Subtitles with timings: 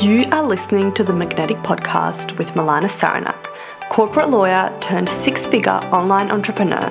[0.00, 3.48] You are listening to the Magnetic Podcast with Milana Saranak,
[3.88, 6.88] corporate lawyer turned six figure online entrepreneur.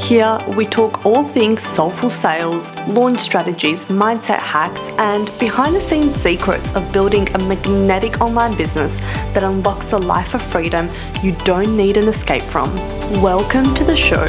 [0.00, 6.14] Here, we talk all things soulful sales, launch strategies, mindset hacks, and behind the scenes
[6.16, 9.00] secrets of building a magnetic online business
[9.34, 10.88] that unlocks a life of freedom
[11.22, 12.74] you don't need an escape from.
[13.20, 14.24] Welcome to the show.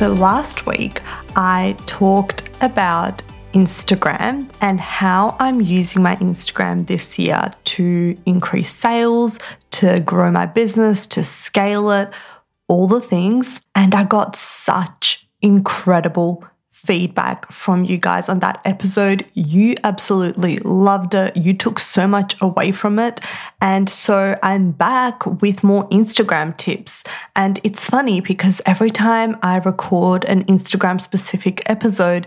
[0.00, 1.02] So, last week
[1.36, 3.22] I talked about
[3.52, 9.38] Instagram and how I'm using my Instagram this year to increase sales,
[9.72, 12.08] to grow my business, to scale it,
[12.66, 13.60] all the things.
[13.74, 16.46] And I got such incredible
[16.82, 19.26] feedback from you guys on that episode.
[19.34, 21.36] You absolutely loved it.
[21.36, 23.20] You took so much away from it.
[23.60, 27.04] And so I'm back with more Instagram tips.
[27.36, 32.26] And it's funny because every time I record an Instagram specific episode,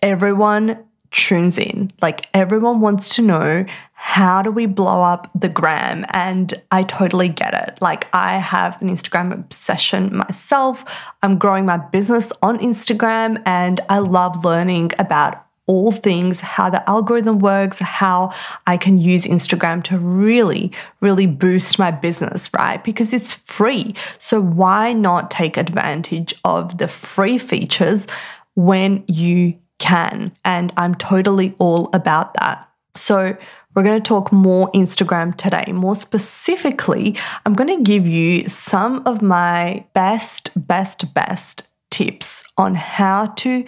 [0.00, 1.92] everyone tunes in.
[2.00, 3.66] Like everyone wants to know
[4.04, 6.04] how do we blow up the gram?
[6.10, 7.78] And I totally get it.
[7.80, 10.84] Like, I have an Instagram obsession myself.
[11.22, 16.86] I'm growing my business on Instagram and I love learning about all things how the
[16.90, 18.32] algorithm works, how
[18.66, 22.82] I can use Instagram to really, really boost my business, right?
[22.82, 23.94] Because it's free.
[24.18, 28.08] So, why not take advantage of the free features
[28.56, 30.32] when you can?
[30.44, 32.68] And I'm totally all about that.
[32.96, 33.36] So,
[33.74, 35.72] we're going to talk more Instagram today.
[35.72, 42.74] More specifically, I'm going to give you some of my best, best, best tips on
[42.74, 43.64] how to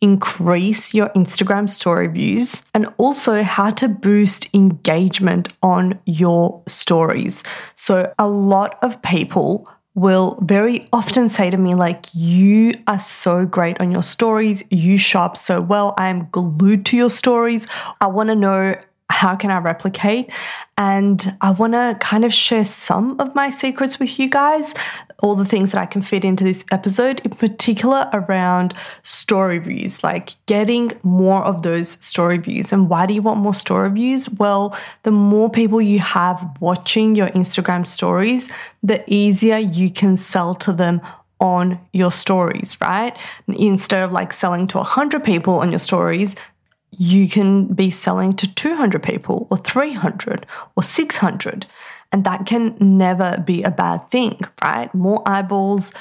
[0.00, 7.42] increase your Instagram story views and also how to boost engagement on your stories.
[7.74, 13.44] So, a lot of people will very often say to me, like, you are so
[13.44, 14.62] great on your stories.
[14.70, 15.94] You show up so well.
[15.98, 17.66] I am glued to your stories.
[18.00, 18.76] I want to know
[19.10, 20.30] how can I replicate?
[20.76, 24.74] And I want to kind of share some of my secrets with you guys,
[25.22, 30.04] all the things that I can fit into this episode, in particular around story views,
[30.04, 32.72] like getting more of those story views.
[32.72, 34.28] And why do you want more story views?
[34.30, 38.50] Well, the more people you have watching your Instagram stories,
[38.82, 41.00] the easier you can sell to them
[41.40, 43.16] on your stories, right?
[43.46, 46.36] Instead of like selling to 100 people on your stories,
[46.90, 51.66] you can be selling to 200 people or 300 or 600.
[52.10, 54.92] And that can never be a bad thing, right?
[54.94, 55.92] More eyeballs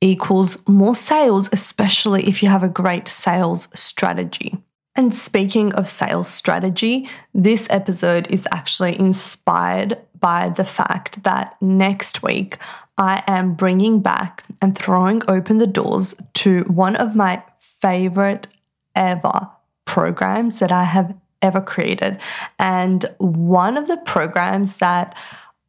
[0.00, 4.56] equals more sales, especially if you have a great sales strategy.
[4.94, 12.22] And speaking of sales strategy, this episode is actually inspired by the fact that next
[12.22, 12.58] week
[12.96, 18.48] I am bringing back and throwing open the doors to one of my favorite
[18.96, 19.48] ever
[19.88, 22.20] programs that I have ever created.
[22.58, 25.16] And one of the programs that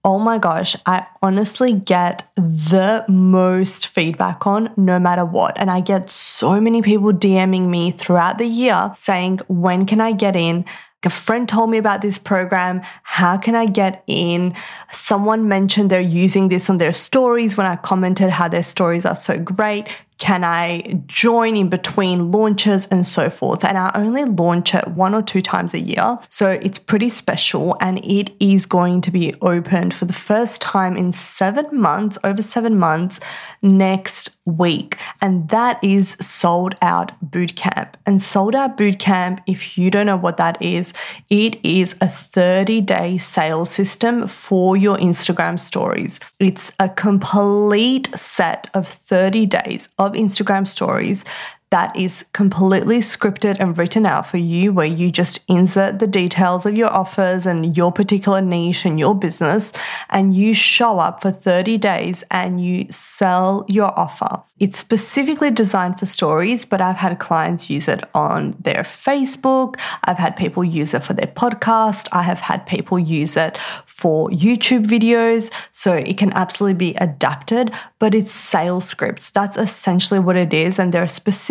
[0.06, 5.60] oh my gosh, I honestly get the most feedback on no matter what.
[5.60, 10.14] And I get so many people DMing me throughout the year saying, when can I
[10.14, 10.64] get in?
[11.04, 12.82] A friend told me about this program.
[13.04, 14.56] How can I get in?
[14.90, 19.16] Someone mentioned they're using this on their stories when I commented how their stories are
[19.16, 19.90] so great.
[20.20, 23.64] Can I join in between launches and so forth?
[23.64, 26.20] And I only launch it one or two times a year.
[26.28, 30.98] So it's pretty special and it is going to be opened for the first time
[30.98, 33.22] in seven months, over seven months
[33.62, 34.98] next week.
[35.22, 37.94] And that is Sold Out Bootcamp.
[38.06, 40.94] And Sold Out Bootcamp, if you don't know what that is,
[41.30, 46.20] it is a 30 day sales system for your Instagram stories.
[46.40, 51.26] It's a complete set of 30 days of Instagram stories
[51.72, 56.66] that is completely scripted and written out for you, where you just insert the details
[56.66, 59.72] of your offers and your particular niche and your business,
[60.10, 64.42] and you show up for 30 days and you sell your offer.
[64.60, 69.80] It's specifically designed for stories, but I've had clients use it on their Facebook.
[70.04, 72.10] I've had people use it for their podcast.
[72.12, 75.50] I have had people use it for YouTube videos.
[75.72, 79.32] So it can absolutely be adapted, but it's sales scripts.
[79.32, 80.78] That's essentially what it is.
[80.78, 81.08] And they're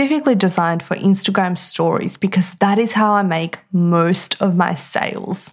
[0.09, 5.53] specifically designed for Instagram stories because that is how I make most of my sales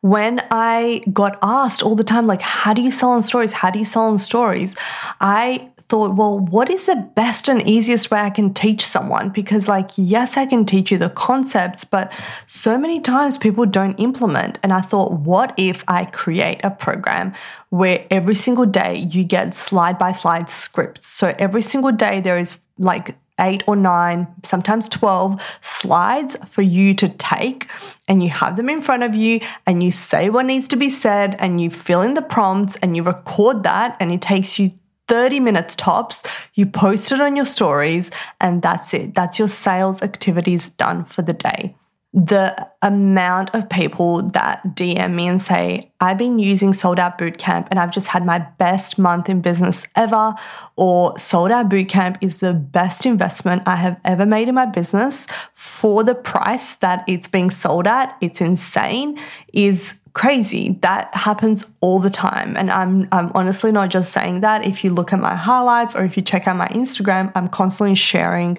[0.00, 3.52] when I got asked all the time, like, how do you sell on stories?
[3.52, 4.74] How do you sell on stories?
[5.20, 9.28] I thought, well, what is the best and easiest way I can teach someone?
[9.28, 12.12] Because, like, yes, I can teach you the concepts, but
[12.48, 14.58] so many times people don't implement.
[14.64, 17.32] And I thought, what if I create a program
[17.70, 21.06] where every single day you get slide by slide scripts?
[21.06, 26.94] So every single day there is like eight or nine, sometimes 12 slides for you
[26.94, 27.68] to take
[28.08, 30.88] and you have them in front of you and you say what needs to be
[30.88, 34.72] said and you fill in the prompts and you record that and it takes you
[35.08, 36.22] 30 minutes tops.
[36.54, 38.10] You post it on your stories
[38.40, 39.14] and that's it.
[39.14, 41.74] That's your sales activities done for the day
[42.14, 47.68] the amount of people that DM me and say, I've been using Sold Out Bootcamp
[47.70, 50.34] and I've just had my best month in business ever,
[50.76, 55.26] or Sold Out Bootcamp is the best investment I have ever made in my business
[55.54, 58.14] for the price that it's being sold at.
[58.20, 59.18] It's insane,
[59.54, 60.78] is crazy.
[60.82, 62.56] That happens all the time.
[62.56, 64.64] And I'm I'm honestly not just saying that.
[64.64, 67.94] If you look at my highlights or if you check out my Instagram, I'm constantly
[67.94, 68.56] sharing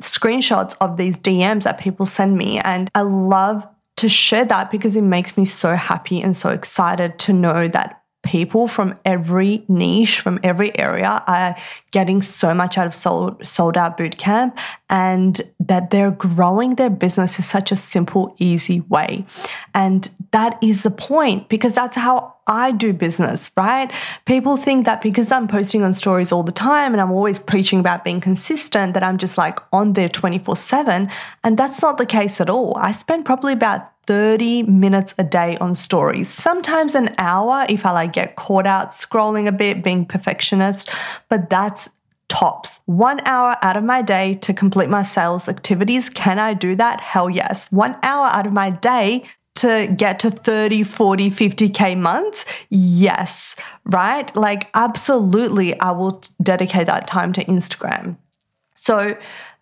[0.00, 2.58] screenshots of these DMs that people send me.
[2.60, 3.66] And I love
[3.96, 8.01] to share that because it makes me so happy and so excited to know that
[8.22, 11.56] people from every niche, from every area are
[11.90, 14.56] getting so much out of sold, sold out bootcamp
[14.88, 19.26] and that they're growing their business in such a simple, easy way.
[19.74, 23.90] And that is the point because that's how I do business, right?
[24.26, 27.80] People think that because I'm posting on stories all the time and I'm always preaching
[27.80, 31.08] about being consistent, that I'm just like on there 24 7.
[31.42, 32.76] And that's not the case at all.
[32.76, 37.92] I spend probably about 30 minutes a day on stories, sometimes an hour if I
[37.92, 40.90] like get caught out scrolling a bit, being perfectionist,
[41.28, 41.88] but that's
[42.28, 42.80] tops.
[42.86, 46.08] One hour out of my day to complete my sales activities.
[46.08, 47.00] Can I do that?
[47.00, 47.70] Hell yes.
[47.70, 49.24] One hour out of my day
[49.62, 52.44] to get to 30, 40, 50K months?
[52.70, 53.56] Yes,
[53.86, 54.34] right?
[54.36, 58.16] Like, absolutely, I will dedicate that time to Instagram.
[58.74, 59.16] So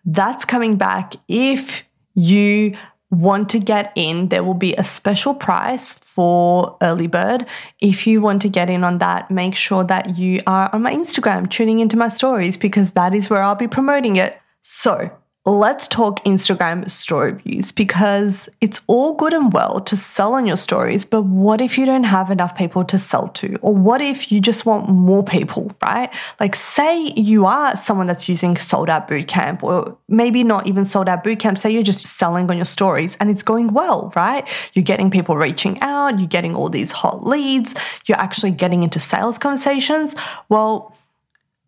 [0.05, 1.13] that's coming back.
[1.27, 1.83] If
[2.15, 2.73] you
[3.11, 7.45] want to get in, there will be a special price for early bird.
[7.81, 10.93] If you want to get in on that, make sure that you are on my
[10.93, 14.39] Instagram tuning into my stories because that is where I'll be promoting it.
[14.63, 15.11] So,
[15.43, 20.55] Let's talk Instagram story views because it's all good and well to sell on your
[20.55, 23.55] stories, but what if you don't have enough people to sell to?
[23.63, 26.13] Or what if you just want more people, right?
[26.39, 31.09] Like, say you are someone that's using sold out bootcamp, or maybe not even sold
[31.09, 34.47] out bootcamp, say you're just selling on your stories and it's going well, right?
[34.73, 37.73] You're getting people reaching out, you're getting all these hot leads,
[38.05, 40.15] you're actually getting into sales conversations.
[40.49, 40.95] Well,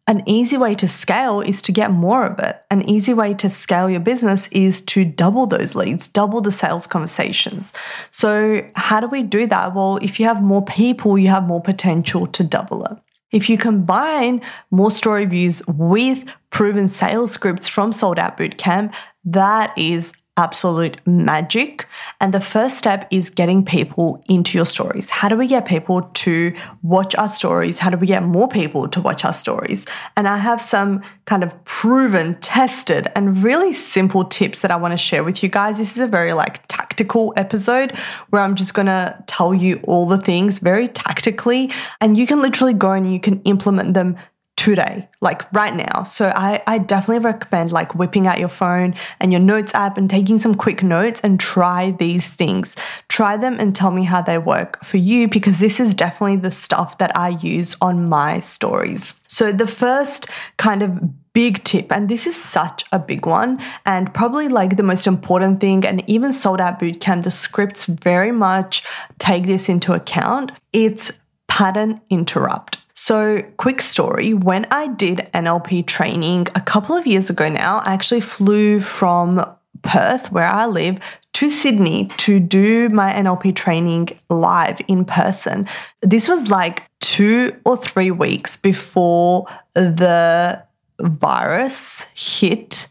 [0.05, 2.61] an easy way to scale is to get more of it.
[2.69, 6.85] An easy way to scale your business is to double those leads, double the sales
[6.85, 7.71] conversations.
[8.11, 9.73] So, how do we do that?
[9.73, 12.97] Well, if you have more people, you have more potential to double it.
[13.31, 14.41] If you combine
[14.71, 18.93] more story views with proven sales scripts from Sold Out Bootcamp,
[19.25, 21.87] that is absolute magic.
[22.19, 25.09] And the first step is getting people into your stories.
[25.09, 27.79] How do we get people to watch our stories?
[27.79, 29.85] How do we get more people to watch our stories?
[30.17, 34.93] And I have some kind of proven, tested, and really simple tips that I want
[34.93, 35.77] to share with you guys.
[35.77, 37.95] This is a very like tactical episode
[38.29, 41.71] where I'm just going to tell you all the things very tactically
[42.01, 44.17] and you can literally go and you can implement them
[44.55, 46.03] today, like right now.
[46.03, 50.09] So I, I definitely recommend like whipping out your phone and your notes app and
[50.09, 52.75] taking some quick notes and try these things.
[53.09, 56.51] Try them and tell me how they work for you because this is definitely the
[56.51, 59.19] stuff that I use on my stories.
[59.27, 60.27] So the first
[60.57, 64.83] kind of big tip, and this is such a big one, and probably like the
[64.83, 68.83] most important thing, and even sold out bootcamp, the scripts very much
[69.17, 70.51] take this into account.
[70.71, 71.11] It's
[71.47, 72.82] pattern interrupt.
[73.05, 77.93] So, quick story when I did NLP training a couple of years ago now, I
[77.93, 79.45] actually flew from
[79.81, 80.99] Perth, where I live,
[81.33, 85.67] to Sydney to do my NLP training live in person.
[85.99, 90.63] This was like two or three weeks before the
[90.97, 92.87] virus hit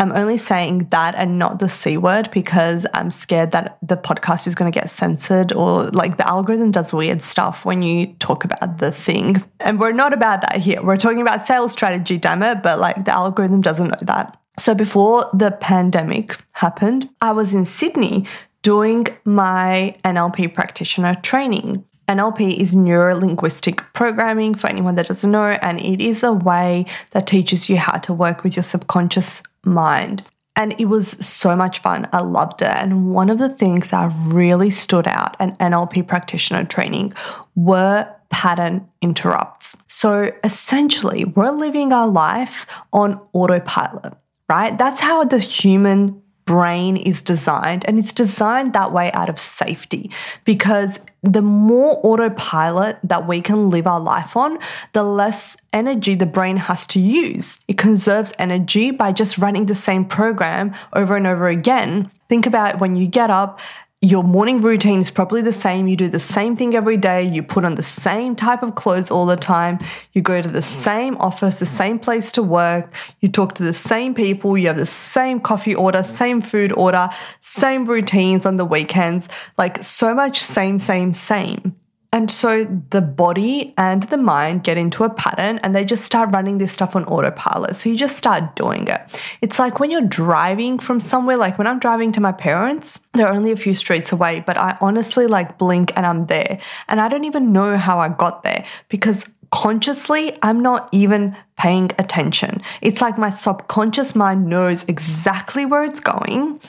[0.00, 4.46] I'm only saying that and not the C word because I'm scared that the podcast
[4.46, 8.44] is going to get censored or like the algorithm does weird stuff when you talk
[8.44, 9.44] about the thing.
[9.60, 10.82] And we're not about that here.
[10.82, 12.62] We're talking about sales strategy, damn it.
[12.62, 14.40] But like the algorithm doesn't know that.
[14.58, 18.24] So before the pandemic happened, I was in Sydney
[18.62, 21.84] doing my NLP practitioner training.
[22.08, 26.86] NLP is neuro linguistic programming for anyone that doesn't know, and it is a way
[27.12, 30.24] that teaches you how to work with your subconscious mind.
[30.56, 32.08] And it was so much fun.
[32.12, 32.68] I loved it.
[32.68, 37.14] And one of the things that really stood out at NLP practitioner training
[37.54, 39.76] were pattern interrupts.
[39.86, 44.14] So essentially, we're living our life on autopilot,
[44.48, 44.76] right?
[44.76, 50.10] That's how the human brain is designed, and it's designed that way out of safety
[50.44, 54.58] because the more autopilot that we can live our life on,
[54.92, 57.60] the less energy the brain has to use.
[57.68, 62.10] It conserves energy by just running the same program over and over again.
[62.28, 63.60] Think about when you get up
[64.02, 65.86] your morning routine is probably the same.
[65.86, 67.22] You do the same thing every day.
[67.22, 69.78] You put on the same type of clothes all the time.
[70.14, 70.64] You go to the mm.
[70.64, 72.94] same office, the same place to work.
[73.20, 74.56] You talk to the same people.
[74.56, 77.10] You have the same coffee order, same food order,
[77.42, 79.28] same routines on the weekends.
[79.58, 81.76] Like so much same, same, same.
[82.12, 86.30] And so the body and the mind get into a pattern and they just start
[86.32, 87.76] running this stuff on autopilot.
[87.76, 89.00] So you just start doing it.
[89.40, 93.32] It's like when you're driving from somewhere, like when I'm driving to my parents, they're
[93.32, 96.58] only a few streets away, but I honestly like blink and I'm there.
[96.88, 101.90] And I don't even know how I got there because consciously, I'm not even paying
[101.98, 102.62] attention.
[102.80, 106.60] It's like my subconscious mind knows exactly where it's going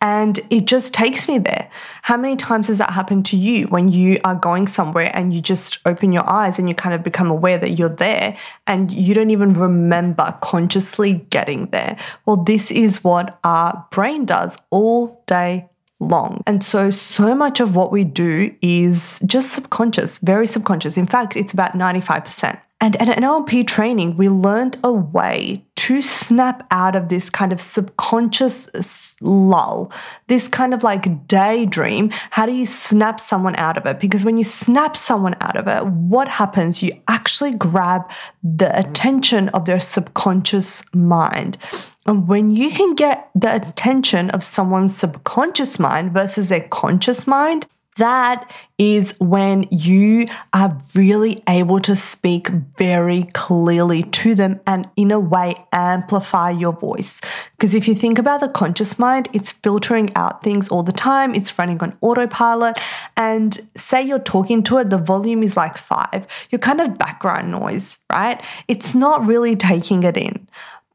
[0.00, 1.68] and it just takes me there.
[2.02, 5.40] How many times has that happened to you when you are going somewhere and you
[5.40, 9.14] just open your eyes and you kind of become aware that you're there and you
[9.14, 11.96] don't even remember consciously getting there?
[12.24, 15.68] Well, this is what our brain does all day
[16.00, 16.42] long.
[16.46, 20.96] And so, so much of what we do is just subconscious, very subconscious.
[20.96, 22.60] In fact, it's about 95%.
[22.78, 27.52] And at an NLP training, we learned a way to snap out of this kind
[27.52, 29.90] of subconscious lull,
[30.26, 32.10] this kind of like daydream.
[32.30, 33.98] How do you snap someone out of it?
[33.98, 36.82] Because when you snap someone out of it, what happens?
[36.82, 38.10] You actually grab
[38.42, 41.56] the attention of their subconscious mind.
[42.06, 47.66] And when you can get the attention of someone's subconscious mind versus their conscious mind,
[47.96, 55.10] that is when you are really able to speak very clearly to them and, in
[55.10, 57.22] a way, amplify your voice.
[57.52, 61.34] Because if you think about the conscious mind, it's filtering out things all the time,
[61.34, 62.78] it's running on autopilot.
[63.16, 67.50] And say you're talking to it, the volume is like five, you're kind of background
[67.50, 68.42] noise, right?
[68.68, 70.46] It's not really taking it in.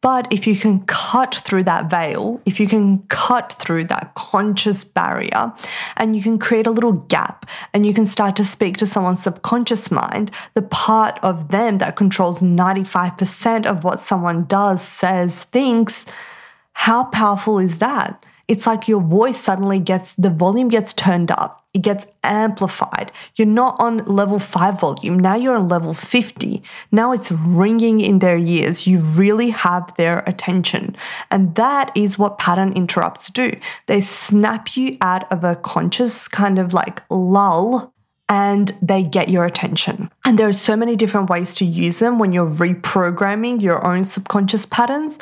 [0.01, 4.83] But if you can cut through that veil, if you can cut through that conscious
[4.83, 5.53] barrier
[5.95, 9.21] and you can create a little gap and you can start to speak to someone's
[9.21, 16.07] subconscious mind, the part of them that controls 95% of what someone does, says, thinks,
[16.73, 18.25] how powerful is that?
[18.47, 23.11] It's like your voice suddenly gets, the volume gets turned up, it gets amplified.
[23.35, 25.17] You're not on level five volume.
[25.17, 26.61] Now you're on level 50.
[26.91, 28.85] Now it's ringing in their ears.
[28.87, 30.97] You really have their attention.
[31.29, 33.57] And that is what pattern interrupts do.
[33.87, 37.93] They snap you out of a conscious kind of like lull
[38.31, 40.09] and they get your attention.
[40.23, 44.05] And there are so many different ways to use them when you're reprogramming your own
[44.05, 45.19] subconscious patterns.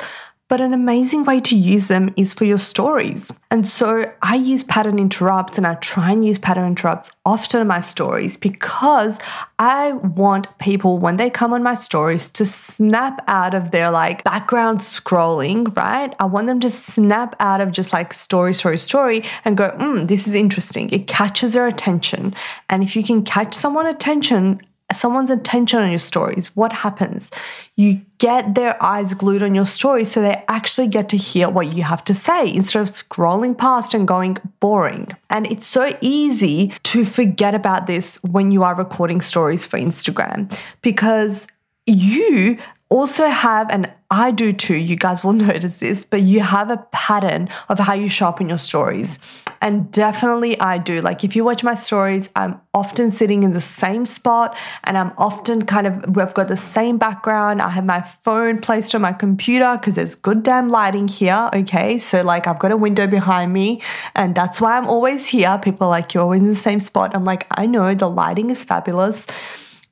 [0.50, 3.32] But an amazing way to use them is for your stories.
[3.52, 7.68] And so I use pattern interrupts and I try and use pattern interrupts often in
[7.68, 9.20] my stories because
[9.60, 14.24] I want people, when they come on my stories, to snap out of their like
[14.24, 16.12] background scrolling, right?
[16.18, 20.06] I want them to snap out of just like story, story, story and go, hmm,
[20.06, 20.90] this is interesting.
[20.90, 22.34] It catches their attention.
[22.68, 24.60] And if you can catch someone's attention
[24.92, 27.30] someone's attention on your stories, what happens?
[27.76, 31.74] You get their eyes glued on your story so they actually get to hear what
[31.74, 35.08] you have to say instead of scrolling past and going boring.
[35.28, 40.56] And it's so easy to forget about this when you are recording stories for Instagram
[40.82, 41.46] because
[41.86, 42.58] you
[42.90, 46.76] also have, and I do too, you guys will notice this, but you have a
[46.92, 49.18] pattern of how you show up in your stories.
[49.62, 51.00] And definitely I do.
[51.00, 55.12] Like if you watch my stories, I'm often sitting in the same spot and I'm
[55.18, 57.60] often kind of, we've got the same background.
[57.60, 61.50] I have my phone placed on my computer because there's good damn lighting here.
[61.52, 61.98] Okay.
[61.98, 63.82] So like I've got a window behind me
[64.16, 65.60] and that's why I'm always here.
[65.62, 67.14] People like, you're always in the same spot.
[67.14, 69.26] I'm like, I know the lighting is fabulous.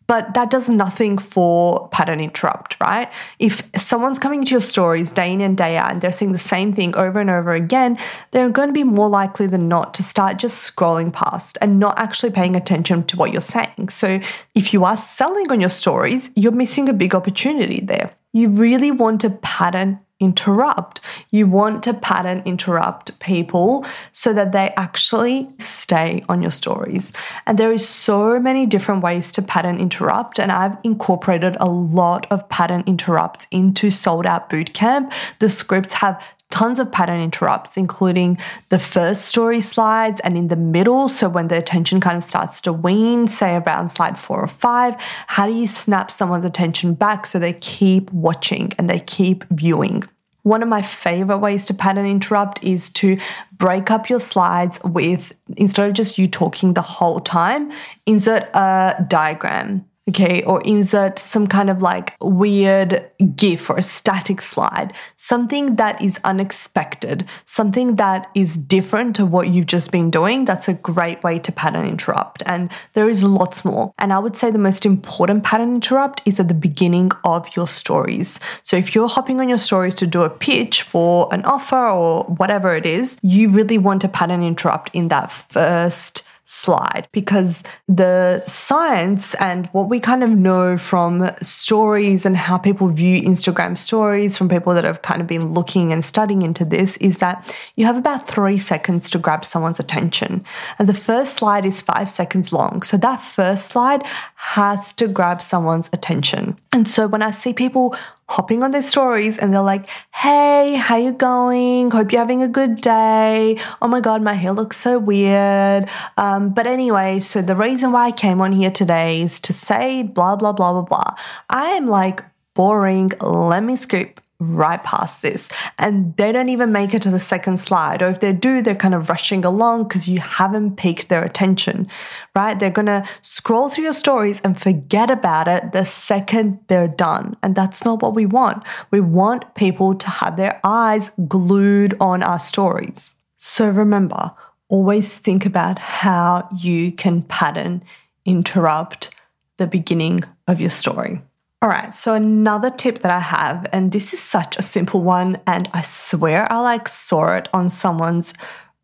[0.08, 3.12] But that does nothing for pattern interrupt, right?
[3.38, 6.38] If someone's coming to your stories day in and day out and they're seeing the
[6.38, 7.98] same thing over and over again,
[8.30, 11.98] they're going to be more likely than not to start just scrolling past and not
[11.98, 13.90] actually paying attention to what you're saying.
[13.90, 14.18] So
[14.54, 18.10] if you are selling on your stories, you're missing a big opportunity there.
[18.32, 21.00] You really want to pattern interrupt.
[21.30, 27.12] You want to pattern interrupt people so that they actually stay on your stories.
[27.46, 32.26] And there is so many different ways to pattern interrupt and I've incorporated a lot
[32.30, 35.12] of pattern interrupts into Sold Out Bootcamp.
[35.38, 38.38] The scripts have tons of pattern interrupts, including
[38.70, 41.08] the first story slides and in the middle.
[41.08, 44.94] So when the attention kind of starts to wean, say around slide four or five,
[45.26, 50.04] how do you snap someone's attention back so they keep watching and they keep viewing?
[50.44, 53.18] One of my favorite ways to pattern interrupt is to
[53.52, 57.70] break up your slides with, instead of just you talking the whole time,
[58.06, 64.40] insert a diagram okay, or insert some kind of like weird GIF or a static
[64.40, 70.44] slide, something that is unexpected, something that is different to what you've just been doing.
[70.44, 72.42] That's a great way to pattern interrupt.
[72.46, 73.92] And there is lots more.
[73.98, 77.68] And I would say the most important pattern interrupt is at the beginning of your
[77.68, 78.40] stories.
[78.62, 82.24] So if you're hopping on your stories to do a pitch for an offer or
[82.24, 88.42] whatever it is, you really want to pattern interrupt in that first slide because the
[88.46, 94.38] science and what we kind of know from stories and how people view Instagram stories
[94.38, 97.84] from people that have kind of been looking and studying into this is that you
[97.84, 100.42] have about three seconds to grab someone's attention.
[100.78, 102.80] And the first slide is five seconds long.
[102.80, 104.02] So that first slide
[104.36, 106.58] has to grab someone's attention.
[106.72, 107.94] And so when I see people
[108.30, 111.90] hopping on their stories and they're like, "Hey, how you going?
[111.90, 113.58] Hope you're having a good day.
[113.80, 115.88] Oh my god, my hair looks so weird."
[116.18, 119.52] Um, Um, but anyway, so the reason why I came on here today is to
[119.52, 121.14] say blah blah blah blah blah.
[121.50, 122.22] I am like
[122.54, 123.10] boring.
[123.20, 125.48] Let me skip right past this.
[125.78, 128.02] And they don't even make it to the second slide.
[128.02, 131.88] Or if they do they're kind of rushing along because you haven't piqued their attention
[132.36, 132.56] right?
[132.60, 137.36] They're to scroll through your stories and forget about it the second they're done.
[137.42, 138.62] And that's not what we want.
[138.92, 143.10] We want people to have their eyes glued on our stories.
[143.38, 144.32] So remember
[144.68, 147.82] always think about how you can pattern
[148.24, 149.14] interrupt
[149.56, 151.20] the beginning of your story
[151.60, 155.40] all right, so another tip that I have, and this is such a simple one,
[155.44, 158.32] and I swear I like saw it on someone's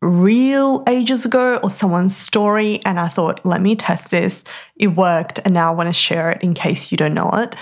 [0.03, 4.43] reel ages ago or someone's story, and I thought, let me test this.
[4.75, 7.55] It worked, and now I want to share it in case you don't know it.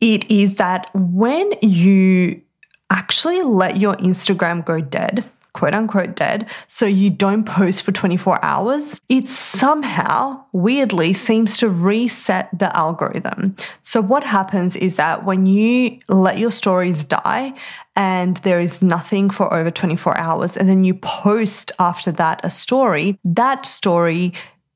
[0.00, 2.40] It is that when you
[2.88, 5.26] actually let your Instagram go dead,
[5.58, 11.68] quote unquote dead, so you don't post for 24 hours, it somehow weirdly seems to
[11.68, 13.56] reset the algorithm.
[13.82, 17.54] So, what happens is that when you let your stories die
[17.96, 22.50] and there is nothing for over 24 hours, and then you post after that a
[22.50, 24.32] story, that story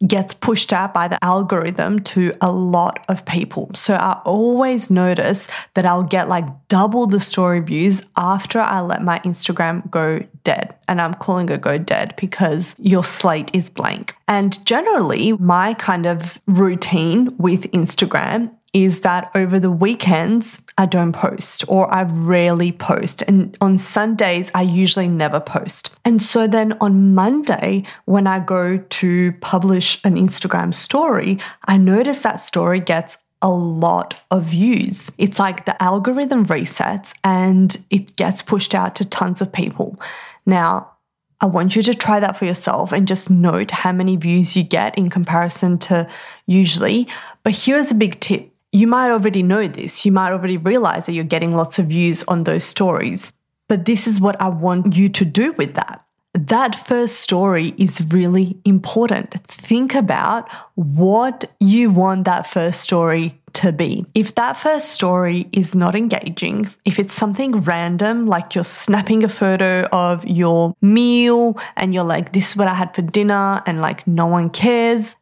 [0.07, 3.71] gets pushed out by the algorithm to a lot of people.
[3.75, 9.03] So I always notice that I'll get like double the story views after I let
[9.03, 10.75] my Instagram go dead.
[10.88, 14.15] And I'm calling it go dead because your slate is blank.
[14.29, 21.13] And generally, my kind of routine with Instagram is that over the weekends, I don't
[21.13, 23.23] post or I rarely post.
[23.23, 25.91] And on Sundays, I usually never post.
[26.05, 32.23] And so then on Monday, when I go to publish an Instagram story, I notice
[32.23, 35.11] that story gets a lot of views.
[35.19, 40.01] It's like the algorithm resets and it gets pushed out to tons of people.
[40.47, 40.93] Now,
[41.41, 44.63] I want you to try that for yourself and just note how many views you
[44.63, 46.09] get in comparison to
[46.47, 47.09] usually.
[47.43, 50.05] But here's a big tip you might already know this.
[50.05, 53.33] You might already realize that you're getting lots of views on those stories.
[53.69, 56.05] But this is what I want you to do with that.
[56.35, 59.35] That first story is really important.
[59.45, 64.07] Think about what you want that first story to be.
[64.15, 69.29] If that first story is not engaging, if it's something random, like you're snapping a
[69.29, 73.83] photo of your meal and you're like, this is what I had for dinner, and
[73.83, 75.17] like no one cares,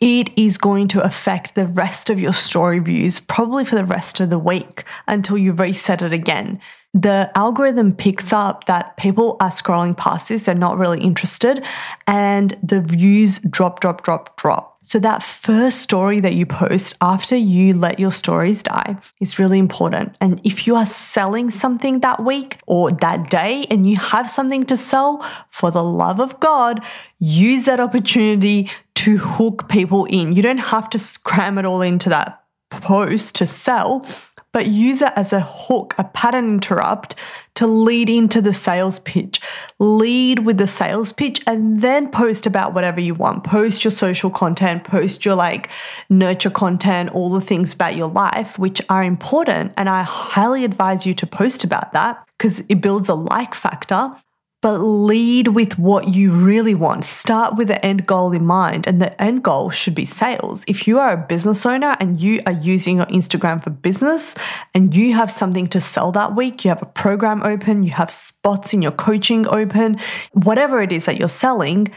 [0.00, 4.20] it is going to affect the rest of your story views, probably for the rest
[4.20, 6.60] of the week until you reset it again.
[6.94, 11.64] The algorithm picks up that people are scrolling past this, they're not really interested,
[12.06, 14.77] and the views drop, drop, drop, drop.
[14.88, 19.58] So, that first story that you post after you let your stories die is really
[19.58, 20.16] important.
[20.18, 24.64] And if you are selling something that week or that day and you have something
[24.64, 25.18] to sell,
[25.50, 26.82] for the love of God,
[27.18, 30.34] use that opportunity to hook people in.
[30.34, 34.06] You don't have to scram it all into that post to sell,
[34.52, 37.14] but use it as a hook, a pattern interrupt
[37.58, 39.40] to lead into the sales pitch.
[39.80, 43.42] Lead with the sales pitch and then post about whatever you want.
[43.42, 45.68] Post your social content, post your like
[46.08, 49.72] nurture content, all the things about your life, which are important.
[49.76, 54.14] And I highly advise you to post about that because it builds a like factor
[54.60, 57.04] but lead with what you really want.
[57.04, 60.64] Start with the end goal in mind, and the end goal should be sales.
[60.66, 64.34] If you are a business owner and you are using your Instagram for business
[64.74, 68.10] and you have something to sell that week, you have a program open, you have
[68.10, 69.98] spots in your coaching open,
[70.32, 71.92] whatever it is that you're selling,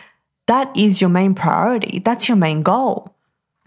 [0.48, 2.00] that is your main priority.
[2.00, 3.16] That's your main goal.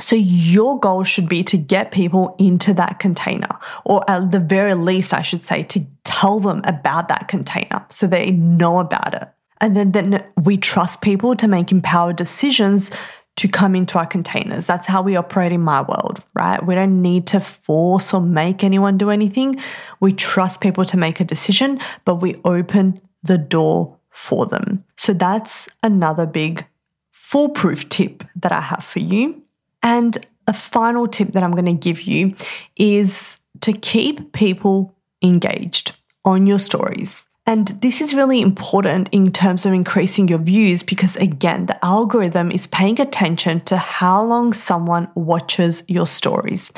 [0.00, 4.74] So your goal should be to get people into that container, or at the very
[4.74, 9.28] least, I should say, to tell them about that container so they know about it.
[9.60, 12.90] And then, then we trust people to make empowered decisions
[13.36, 14.66] to come into our containers.
[14.66, 16.64] That's how we operate in my world, right?
[16.64, 19.60] We don't need to force or make anyone do anything.
[20.00, 24.84] We trust people to make a decision, but we open the door for them.
[24.96, 26.66] So that's another big
[27.10, 29.43] foolproof tip that I have for you.
[29.84, 30.18] And
[30.48, 32.34] a final tip that I'm going to give you
[32.76, 35.92] is to keep people engaged
[36.24, 37.22] on your stories.
[37.46, 42.50] And this is really important in terms of increasing your views because, again, the algorithm
[42.50, 46.72] is paying attention to how long someone watches your stories.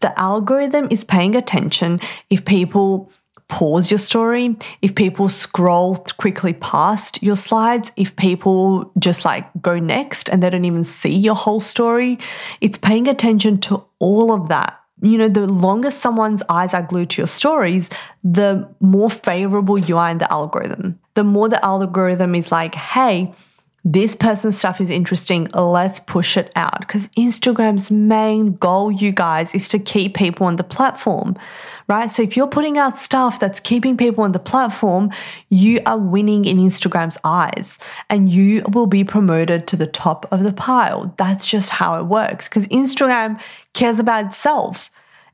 [0.00, 3.10] The algorithm is paying attention if people
[3.52, 9.78] pause your story, if people scroll quickly past your slides, if people just like go
[9.78, 12.18] next and they don't even see your whole story.
[12.62, 17.10] It's paying attention to all of that you know, the longer someone's eyes are glued
[17.10, 17.90] to your stories,
[18.22, 20.96] the more favorable you are in the algorithm.
[21.14, 23.34] The more the algorithm is like, hey,
[23.84, 25.48] this person's stuff is interesting.
[25.54, 26.80] Let's push it out.
[26.80, 31.36] Because Instagram's main goal, you guys, is to keep people on the platform,
[31.88, 32.08] right?
[32.08, 35.10] So if you're putting out stuff that's keeping people on the platform,
[35.48, 40.44] you are winning in Instagram's eyes and you will be promoted to the top of
[40.44, 41.12] the pile.
[41.18, 42.48] That's just how it works.
[42.48, 43.40] Because Instagram
[43.72, 44.90] cares about itself.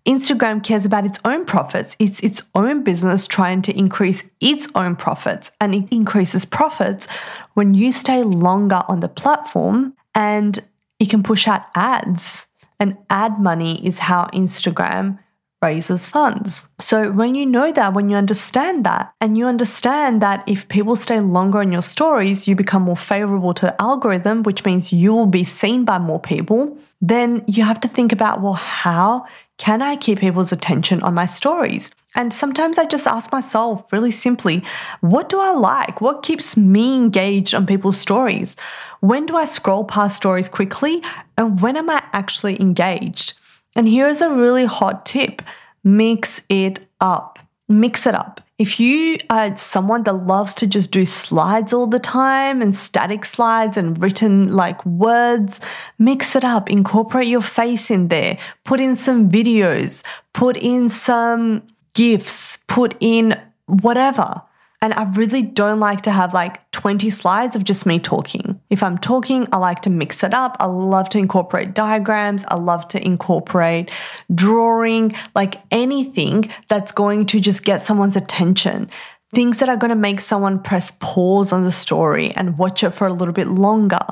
[0.08, 1.94] Instagram cares about its own profits.
[1.98, 7.06] It's its own business trying to increase its own profits, and it increases profits
[7.52, 10.58] when you stay longer on the platform and
[10.98, 12.46] it can push out ads.
[12.80, 15.18] And ad money is how Instagram
[15.60, 16.68] raises funds.
[16.78, 20.94] So when you know that, when you understand that, and you understand that if people
[20.94, 25.12] stay longer on your stories, you become more favorable to the algorithm, which means you
[25.12, 29.26] will be seen by more people, then you have to think about, well, how
[29.58, 31.90] can I keep people's attention on my stories?
[32.14, 34.64] And sometimes I just ask myself really simply,
[35.00, 36.00] what do I like?
[36.00, 38.56] What keeps me engaged on people's stories?
[39.00, 41.02] When do I scroll past stories quickly?
[41.36, 43.34] And when am I actually engaged?
[43.74, 45.42] And here's a really hot tip
[45.84, 47.38] mix it up.
[47.68, 48.40] Mix it up.
[48.58, 53.24] If you are someone that loves to just do slides all the time and static
[53.24, 55.60] slides and written like words,
[55.96, 56.68] mix it up.
[56.68, 58.36] Incorporate your face in there.
[58.64, 60.02] Put in some videos.
[60.32, 62.58] Put in some GIFs.
[62.66, 64.42] Put in whatever.
[64.80, 68.60] And I really don't like to have like 20 slides of just me talking.
[68.70, 70.56] If I'm talking, I like to mix it up.
[70.60, 72.44] I love to incorporate diagrams.
[72.46, 73.90] I love to incorporate
[74.32, 78.88] drawing, like anything that's going to just get someone's attention.
[79.34, 82.90] Things that are going to make someone press pause on the story and watch it
[82.90, 84.06] for a little bit longer.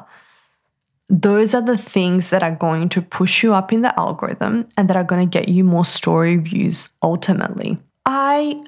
[1.08, 4.90] Those are the things that are going to push you up in the algorithm and
[4.90, 7.78] that are going to get you more story views ultimately.
[8.04, 8.64] I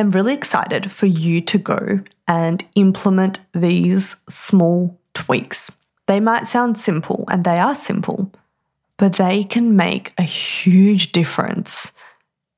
[0.00, 5.70] am really excited for you to go and implement these small tweaks.
[6.06, 8.32] They might sound simple, and they are simple,
[8.96, 11.92] but they can make a huge difference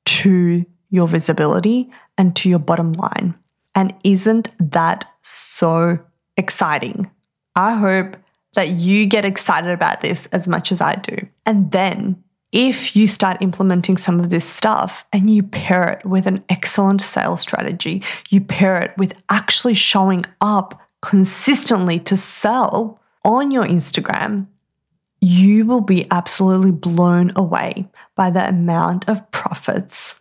[0.05, 3.35] to your visibility and to your bottom line.
[3.75, 5.99] And isn't that so
[6.37, 7.11] exciting?
[7.57, 8.17] I hope
[8.55, 11.17] that you get excited about this as much as I do.
[11.47, 12.23] And then
[12.53, 17.01] if you start implementing some of this stuff and you pair it with an excellent
[17.01, 24.47] sales strategy, you pair it with actually showing up consistently to sell on your Instagram,
[25.21, 30.21] you will be absolutely blown away by the amount of profits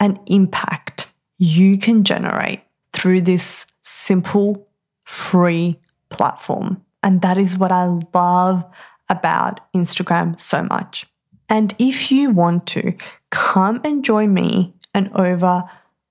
[0.00, 2.60] and impact you can generate
[2.92, 4.68] through this simple,
[5.04, 5.78] free
[6.10, 6.82] platform.
[7.02, 8.64] And that is what I love
[9.08, 11.06] about Instagram so much.
[11.48, 12.94] And if you want to,
[13.30, 15.64] come and join me and over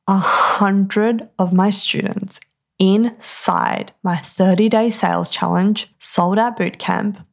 [0.08, 2.40] a hundred of my students
[2.80, 7.24] inside my 30 day sales challenge, sold out bootcamp.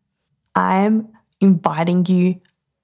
[0.55, 1.09] I am
[1.40, 2.40] inviting you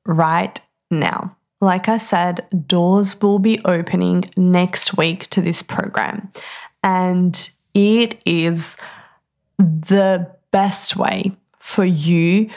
[0.06, 1.36] right now.
[1.60, 6.32] Like I said, doors will be opening next week to this program.
[6.82, 8.76] And it is
[9.58, 12.50] the best way for you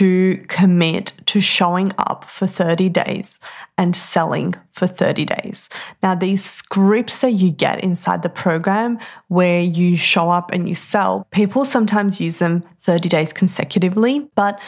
[0.00, 3.38] to commit to showing up for 30 days
[3.76, 5.68] and selling for 30 days.
[6.02, 10.74] Now, these scripts that you get inside the program where you show up and you
[10.74, 14.58] sell, people sometimes use them 30 days consecutively, but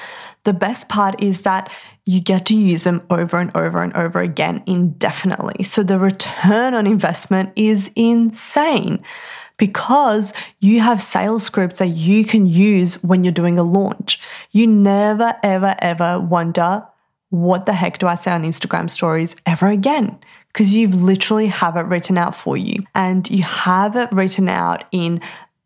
[0.44, 1.72] the best part is that
[2.04, 5.64] you get to use them over and over and over again indefinitely.
[5.64, 9.02] So the return on investment is insane
[9.62, 14.18] because you have sales scripts that you can use when you're doing a launch.
[14.50, 16.84] You never, ever, ever wonder,
[17.30, 20.18] what the heck do I say on Instagram stories ever again?
[20.48, 24.82] Because you've literally have it written out for you and you have it written out
[24.90, 25.20] in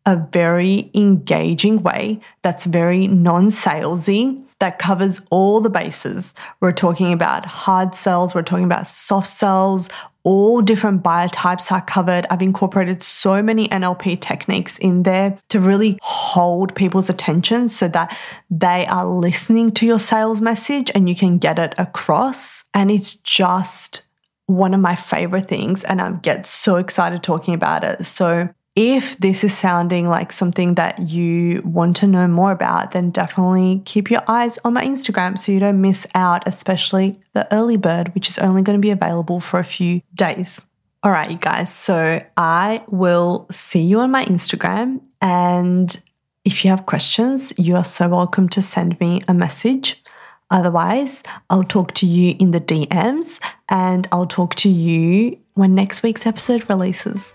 [0.05, 6.33] a very engaging way that's very non salesy that covers all the bases.
[6.59, 9.89] We're talking about hard sells, we're talking about soft sells,
[10.27, 12.27] all different buyer types are covered.
[12.29, 18.17] I've incorporated so many NLP techniques in there to really hold people's attention so that
[18.49, 22.65] they are listening to your sales message and you can get it across.
[22.73, 24.05] And it's just
[24.47, 25.85] one of my favorite things.
[25.85, 28.05] And I get so excited talking about it.
[28.05, 33.09] So if this is sounding like something that you want to know more about, then
[33.09, 37.75] definitely keep your eyes on my Instagram so you don't miss out, especially the early
[37.75, 40.61] bird, which is only going to be available for a few days.
[41.01, 41.73] All right, you guys.
[41.73, 45.01] So I will see you on my Instagram.
[45.23, 45.99] And
[46.45, 50.03] if you have questions, you are so welcome to send me a message.
[50.51, 56.03] Otherwise, I'll talk to you in the DMs and I'll talk to you when next
[56.03, 57.33] week's episode releases.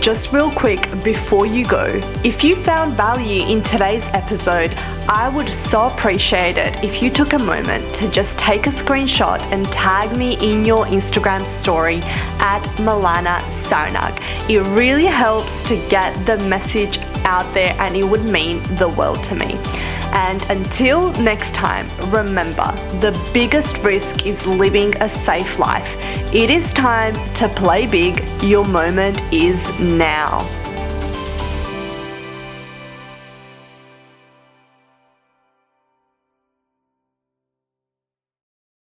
[0.00, 4.72] Just real quick before you go, if you found value in today's episode,
[5.10, 9.42] I would so appreciate it if you took a moment to just take a screenshot
[9.52, 12.00] and tag me in your Instagram story
[12.40, 14.16] at Milana Sarnak.
[14.48, 19.22] It really helps to get the message out there and it would mean the world
[19.24, 19.58] to me.
[20.12, 25.96] And until next time, remember the biggest risk is living a safe life.
[26.34, 28.24] It is time to play big.
[28.42, 30.59] Your moment is now.